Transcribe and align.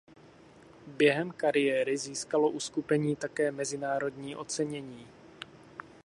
Během 0.87 1.31
kariéry 1.31 1.97
získalo 1.97 2.49
uskupení 2.49 3.15
také 3.15 3.51
mezinárodní 3.51 4.35
ocenění. 4.35 5.07